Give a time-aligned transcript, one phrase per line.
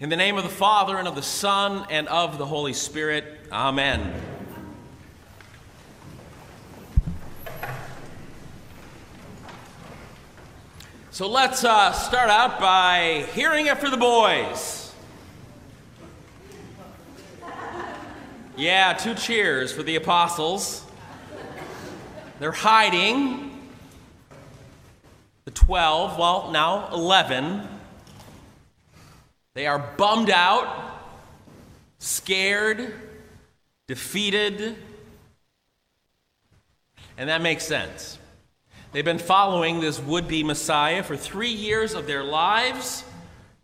[0.00, 3.24] In the name of the Father, and of the Son, and of the Holy Spirit,
[3.50, 4.14] Amen.
[11.10, 14.94] So let's uh, start out by hearing it for the boys.
[18.56, 20.84] Yeah, two cheers for the apostles.
[22.38, 23.68] They're hiding.
[25.44, 27.77] The 12, well, now 11
[29.58, 31.00] they are bummed out,
[31.98, 32.94] scared,
[33.88, 34.76] defeated,
[37.16, 38.20] and that makes sense.
[38.92, 43.02] They've been following this would be Messiah for three years of their lives.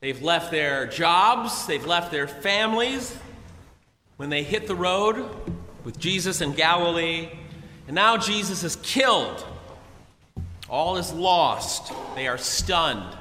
[0.00, 3.16] They've left their jobs, they've left their families.
[4.16, 5.24] When they hit the road
[5.84, 7.28] with Jesus in Galilee,
[7.86, 9.46] and now Jesus is killed.
[10.68, 11.92] All is lost.
[12.16, 13.16] They are stunned,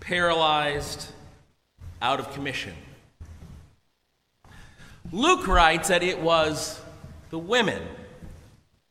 [0.00, 1.12] paralyzed,
[2.00, 2.74] out of commission.
[5.12, 6.80] Luke writes that it was
[7.30, 7.82] the women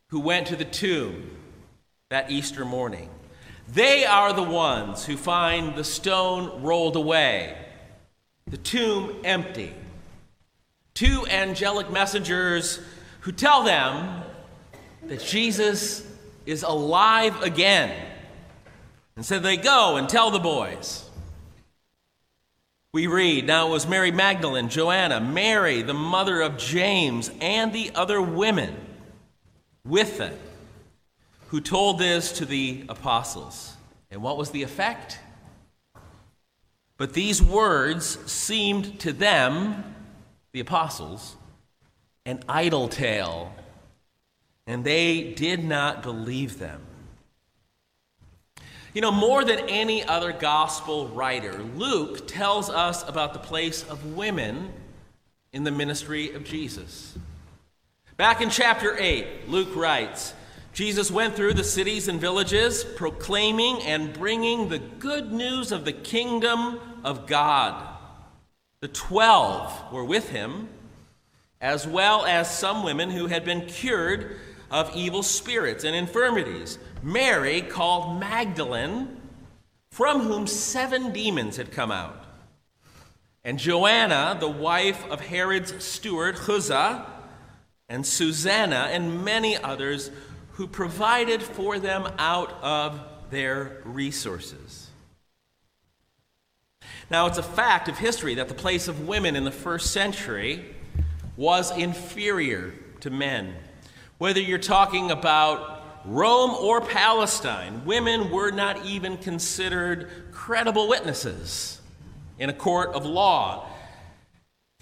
[0.08, 1.30] who went to the tomb
[2.10, 3.08] that Easter morning.
[3.68, 7.56] They are the ones who find the stone rolled away,
[8.46, 9.72] the tomb empty.
[10.94, 12.80] Two angelic messengers
[13.20, 14.22] who tell them
[15.04, 16.06] that Jesus
[16.46, 17.94] is alive again.
[19.16, 21.09] And so they go and tell the boys.
[22.92, 27.92] We read, Now it was Mary Magdalene, Joanna, Mary, the mother of James, and the
[27.94, 28.74] other women
[29.84, 30.36] with them
[31.48, 33.76] who told this to the apostles.
[34.10, 35.20] And what was the effect?
[36.96, 39.94] But these words seemed to them,
[40.52, 41.36] the apostles,
[42.26, 43.54] an idle tale,
[44.66, 46.82] and they did not believe them.
[48.92, 54.16] You know, more than any other gospel writer, Luke tells us about the place of
[54.16, 54.72] women
[55.52, 57.16] in the ministry of Jesus.
[58.16, 60.34] Back in chapter 8, Luke writes
[60.72, 65.92] Jesus went through the cities and villages, proclaiming and bringing the good news of the
[65.92, 67.86] kingdom of God.
[68.80, 70.68] The twelve were with him,
[71.60, 74.36] as well as some women who had been cured
[74.70, 76.78] of evil spirits and infirmities.
[77.02, 79.20] Mary, called Magdalene,
[79.90, 82.24] from whom seven demons had come out.
[83.44, 87.06] And Joanna, the wife of Herod's steward, Chuza,
[87.88, 90.10] and Susanna, and many others
[90.52, 93.00] who provided for them out of
[93.30, 94.88] their resources.
[97.10, 100.76] Now, it's a fact of history that the place of women in the first century
[101.36, 103.54] was inferior to men.
[104.20, 111.80] Whether you're talking about Rome or Palestine, women were not even considered credible witnesses
[112.38, 113.66] in a court of law.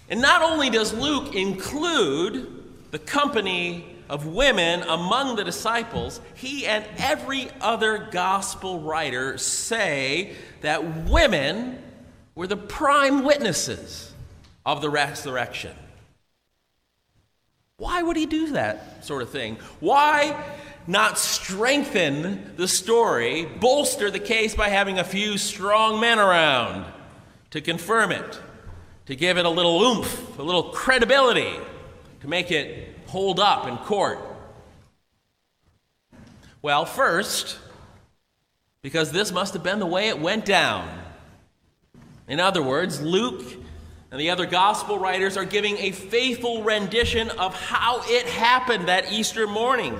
[0.09, 6.83] And not only does Luke include the company of women among the disciples, he and
[6.97, 11.81] every other gospel writer say that women
[12.35, 14.11] were the prime witnesses
[14.65, 15.77] of the resurrection.
[17.79, 19.57] Why would he do that sort of thing?
[19.79, 20.37] Why
[20.85, 26.85] not strengthen the story, bolster the case by having a few strong men around
[27.51, 28.39] to confirm it,
[29.05, 31.55] to give it a little oomph, a little credibility,
[32.19, 34.19] to make it hold up in court?
[36.61, 37.57] Well, first,
[38.81, 40.89] because this must have been the way it went down.
[42.27, 43.41] In other words, Luke
[44.11, 49.11] and the other gospel writers are giving a faithful rendition of how it happened that
[49.11, 49.99] Easter morning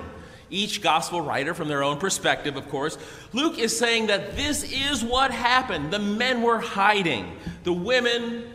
[0.52, 2.98] each gospel writer from their own perspective, of course.
[3.34, 5.92] Luke is saying that this is what happened.
[5.92, 8.52] The men were hiding, the women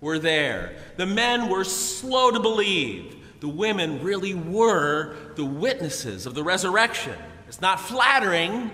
[0.00, 0.76] were there.
[0.96, 3.16] The men were slow to believe.
[3.40, 7.14] The women really were the witnesses of the resurrection.
[7.46, 8.70] It's not flattering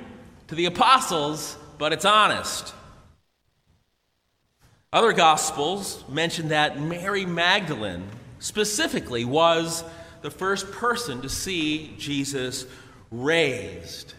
[0.48, 2.74] to the apostles, but it's honest.
[4.94, 8.04] Other gospels mention that Mary Magdalene
[8.38, 9.82] specifically was
[10.22, 12.64] the first person to see Jesus
[13.10, 14.14] raised.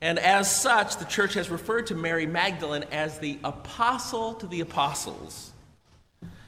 [0.00, 4.62] And as such, the church has referred to Mary Magdalene as the apostle to the
[4.62, 5.52] apostles.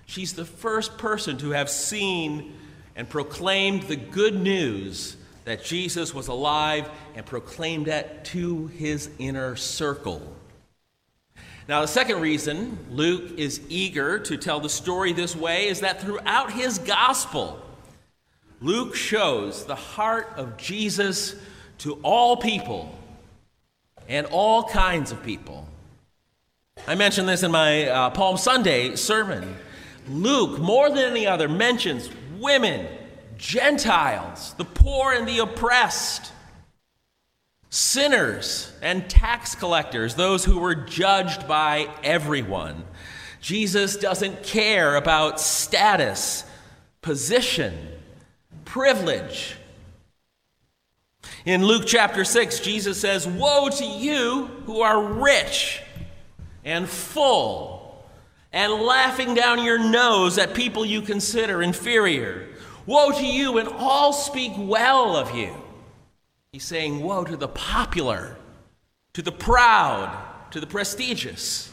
[0.06, 2.54] She's the first person to have seen
[2.96, 9.54] and proclaimed the good news that Jesus was alive and proclaimed that to his inner
[9.54, 10.34] circle.
[11.68, 16.00] Now, the second reason Luke is eager to tell the story this way is that
[16.00, 17.62] throughout his gospel,
[18.60, 21.36] Luke shows the heart of Jesus
[21.78, 22.94] to all people
[24.08, 25.66] and all kinds of people.
[26.86, 29.56] I mentioned this in my uh, Palm Sunday sermon.
[30.08, 32.86] Luke, more than any other, mentions women,
[33.38, 36.32] Gentiles, the poor and the oppressed,
[37.70, 42.84] sinners and tax collectors, those who were judged by everyone.
[43.40, 46.44] Jesus doesn't care about status,
[47.00, 47.74] position,
[48.64, 49.56] privilege.
[51.46, 55.80] In Luke chapter 6, Jesus says, Woe to you who are rich
[56.64, 58.04] and full
[58.52, 62.48] and laughing down your nose at people you consider inferior.
[62.84, 65.54] Woe to you, and all speak well of you.
[66.52, 68.36] He's saying, Woe to the popular,
[69.12, 71.72] to the proud, to the prestigious.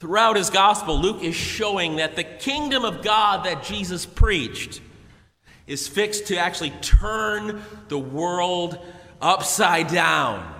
[0.00, 4.80] Throughout his gospel, Luke is showing that the kingdom of God that Jesus preached
[5.66, 8.78] is fixed to actually turn the world
[9.22, 10.52] upside down,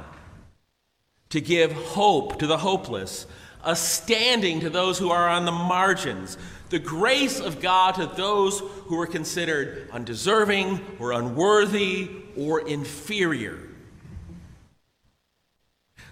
[1.30, 3.26] to give hope to the hopeless,
[3.64, 6.38] a standing to those who are on the margins,
[6.74, 13.60] the grace of God to those who are considered undeserving or unworthy or inferior.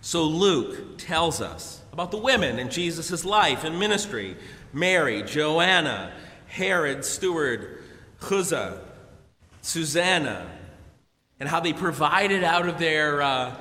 [0.02, 4.36] So Luke tells us about the women in Jesus' life and ministry
[4.72, 6.12] Mary, Joanna,
[6.46, 7.82] Herod, steward,
[8.20, 8.78] Chuza,
[9.62, 10.46] Susanna,
[11.40, 13.56] and how they provided out of their, uh,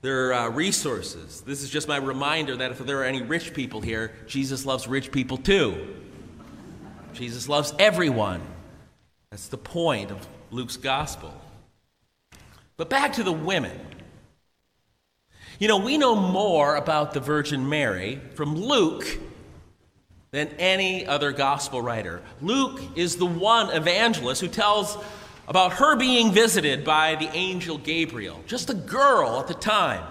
[0.00, 1.42] their uh, resources.
[1.42, 4.88] This is just my reminder that if there are any rich people here, Jesus loves
[4.88, 6.01] rich people too.
[7.14, 8.40] Jesus loves everyone.
[9.30, 11.32] That's the point of Luke's gospel.
[12.76, 13.78] But back to the women.
[15.58, 19.06] You know, we know more about the Virgin Mary from Luke
[20.32, 22.22] than any other gospel writer.
[22.40, 24.98] Luke is the one evangelist who tells
[25.46, 30.04] about her being visited by the angel Gabriel, just a girl at the time,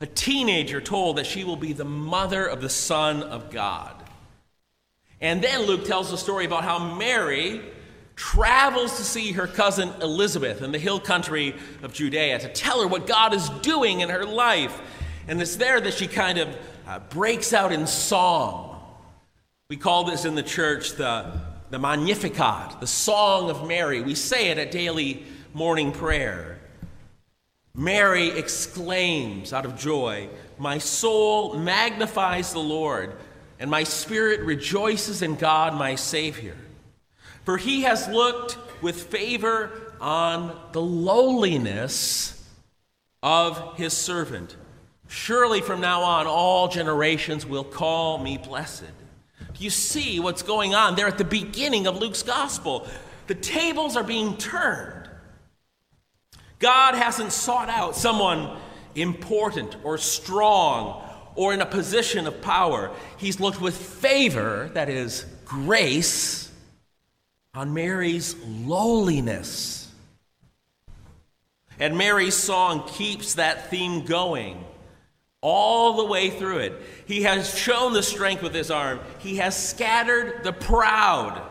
[0.00, 4.03] a teenager told that she will be the mother of the Son of God.
[5.20, 7.62] And then Luke tells the story about how Mary
[8.16, 12.86] travels to see her cousin Elizabeth in the hill country of Judea to tell her
[12.86, 14.80] what God is doing in her life.
[15.26, 16.56] And it's there that she kind of
[16.86, 18.70] uh, breaks out in song.
[19.68, 21.40] We call this in the church the,
[21.70, 24.02] the Magnificat, the Song of Mary.
[24.02, 25.24] We say it at daily
[25.54, 26.60] morning prayer.
[27.74, 30.28] Mary exclaims out of joy,
[30.58, 33.16] My soul magnifies the Lord,
[33.58, 36.56] and my spirit rejoices in God my Savior
[37.44, 39.70] for he has looked with favor
[40.00, 42.42] on the lowliness
[43.22, 44.56] of his servant.
[45.08, 48.84] Surely from now on, all generations will call me blessed.
[49.58, 52.86] You see what's going on there at the beginning of Luke's gospel?
[53.26, 55.08] The tables are being turned.
[56.58, 58.56] God hasn't sought out someone
[58.94, 61.03] important or strong
[61.36, 62.90] or in a position of power.
[63.16, 66.50] He's looked with favor, that is, grace
[67.54, 69.90] on Mary's lowliness.
[71.78, 74.64] And Mary's song keeps that theme going
[75.40, 76.72] all the way through it.
[77.06, 81.42] He has shown the strength with his arm, he has scattered the proud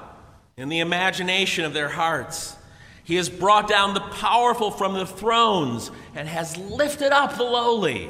[0.58, 2.56] in the imagination of their hearts.
[3.04, 8.10] He has brought down the powerful from the thrones and has lifted up the lowly.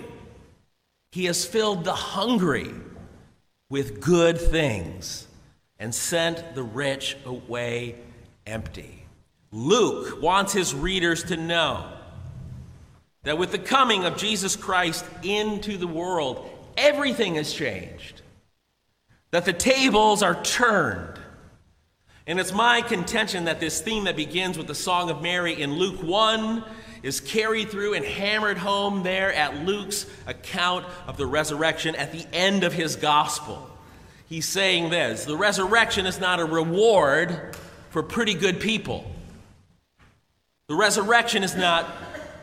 [1.13, 2.71] He has filled the hungry
[3.69, 5.27] with good things
[5.77, 7.97] and sent the rich away
[8.47, 9.05] empty.
[9.51, 11.87] Luke wants his readers to know
[13.21, 18.23] that with the coming of Jesus Christ into the world, everything has changed,
[19.29, 21.19] that the tables are turned.
[22.25, 25.73] And it's my contention that this theme that begins with the Song of Mary in
[25.73, 26.63] Luke 1
[27.03, 32.25] is carried through and hammered home there at Luke's account of the resurrection at the
[32.31, 33.69] end of his gospel
[34.33, 37.55] he's saying this the resurrection is not a reward
[37.91, 39.09] for pretty good people.
[40.67, 41.87] The resurrection is not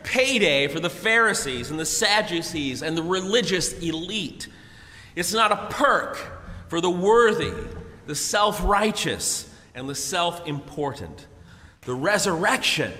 [0.03, 4.47] payday for the Pharisees and the Sadducees and the religious elite.
[5.15, 6.17] It's not a perk
[6.69, 7.53] for the worthy,
[8.05, 11.27] the self righteous, and the self important.
[11.81, 12.91] The resurrection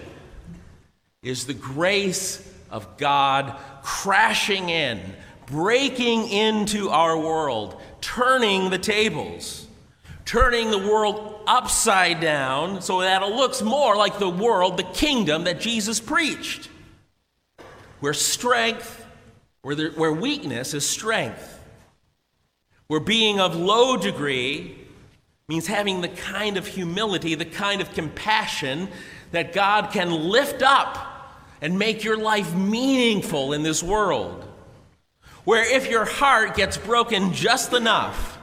[1.21, 4.99] is the grace of God crashing in,
[5.45, 9.67] breaking into our world turning the tables,
[10.25, 15.45] turning the world upside down so that it looks more like the world, the kingdom
[15.45, 16.69] that Jesus preached,
[17.99, 19.05] where strength,
[19.61, 21.59] where, there, where weakness is strength,
[22.87, 24.77] where being of low degree
[25.51, 28.87] means having the kind of humility, the kind of compassion
[29.31, 34.47] that God can lift up and make your life meaningful in this world
[35.43, 38.39] where if your heart gets broken just enough,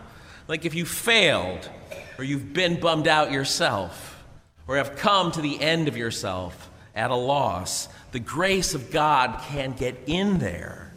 [0.49, 1.71] like if you failed,
[2.19, 4.23] or you've been bummed out yourself,
[4.67, 9.41] or have come to the end of yourself at a loss, the grace of God
[9.49, 10.93] can get in there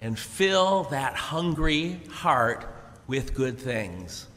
[0.00, 2.64] and fill that hungry heart
[3.08, 4.28] with good things.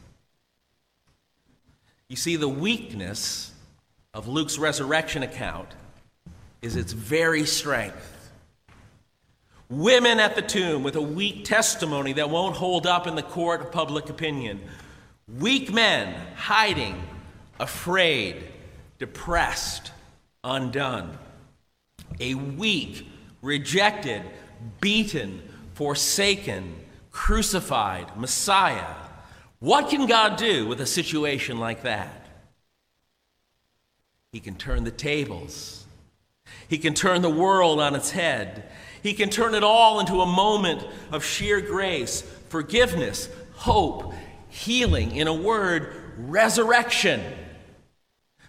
[2.08, 3.52] You see, the weakness
[4.14, 5.68] of Luke's resurrection account
[6.62, 8.30] is its very strength.
[9.68, 13.60] Women at the tomb with a weak testimony that won't hold up in the court
[13.60, 14.60] of public opinion.
[15.38, 17.02] Weak men hiding,
[17.58, 18.44] afraid,
[19.00, 19.90] depressed,
[20.44, 21.18] undone.
[22.20, 23.08] A weak,
[23.42, 24.22] rejected,
[24.80, 25.42] beaten,
[25.74, 26.76] forsaken,
[27.10, 28.94] crucified Messiah.
[29.66, 32.28] What can God do with a situation like that?
[34.30, 35.84] He can turn the tables.
[36.68, 38.70] He can turn the world on its head.
[39.02, 44.14] He can turn it all into a moment of sheer grace, forgiveness, hope,
[44.50, 45.16] healing.
[45.16, 47.20] In a word, resurrection.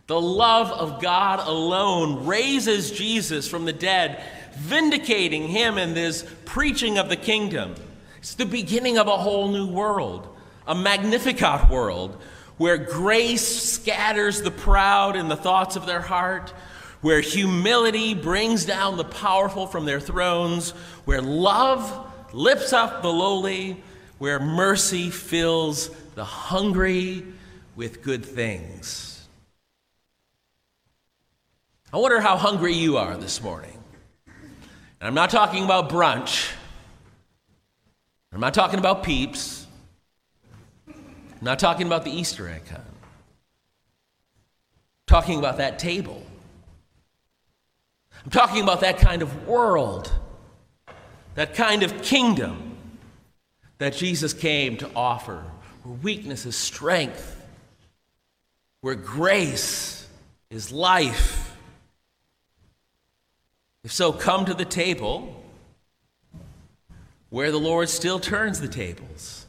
[0.06, 7.00] The love of God alone raises Jesus from the dead, vindicating him in this preaching
[7.00, 7.74] of the kingdom.
[8.20, 10.37] It's the beginning of a whole new world,
[10.68, 12.22] a magnificat world,
[12.58, 16.50] where grace scatters the proud in the thoughts of their heart,
[17.02, 20.72] where humility brings down the powerful from their thrones,
[21.06, 23.82] where love lifts up the lowly,
[24.18, 27.24] where mercy fills the hungry
[27.76, 29.26] with good things.
[31.94, 33.78] I wonder how hungry you are this morning.
[35.00, 36.52] And I'm not talking about brunch.
[38.34, 39.57] I'm not talking about peeps.
[41.42, 42.48] Not talking about the Easter.
[42.50, 42.82] I'm
[45.06, 46.24] talking about that table
[48.28, 50.12] I'm talking about that kind of world,
[51.36, 52.78] that kind of kingdom
[53.78, 55.46] that Jesus came to offer,
[55.84, 57.42] where weakness is strength,
[58.82, 60.06] where grace
[60.50, 61.56] is life.
[63.86, 65.42] If so, come to the table
[67.30, 69.46] where the Lord still turns the tables.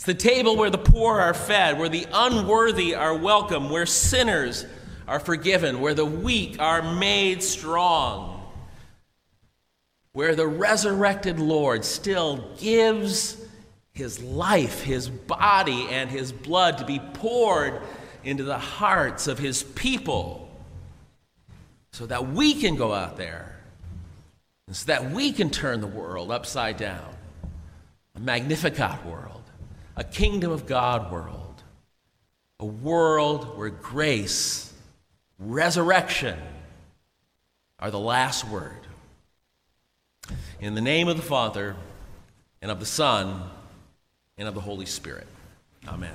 [0.00, 4.64] It's the table where the poor are fed, where the unworthy are welcome, where sinners
[5.06, 8.50] are forgiven, where the weak are made strong,
[10.14, 13.36] where the resurrected Lord still gives
[13.92, 17.82] his life, his body, and his blood to be poured
[18.24, 20.50] into the hearts of his people
[21.92, 23.54] so that we can go out there
[24.66, 27.14] and so that we can turn the world upside down.
[28.14, 29.39] A magnificat world,
[30.00, 31.62] a kingdom of God world,
[32.58, 34.72] a world where grace
[35.38, 36.38] resurrection
[37.78, 38.80] are the last word.
[40.58, 41.76] In the name of the Father,
[42.62, 43.42] and of the Son,
[44.38, 45.26] and of the Holy Spirit.
[45.86, 46.14] Amen.